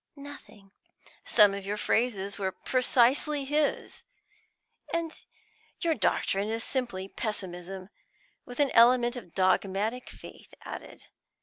[0.15, 0.71] "Nothing."
[1.25, 4.03] "Some of your phrases were precisely his.
[5.79, 7.89] Your doctrine is simply Pessimism,
[8.43, 11.05] with an element of dogmatic faith added.